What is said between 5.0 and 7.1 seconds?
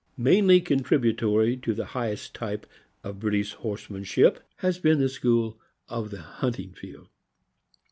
school of the hunting field.